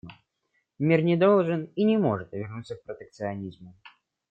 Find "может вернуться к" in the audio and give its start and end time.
1.99-2.81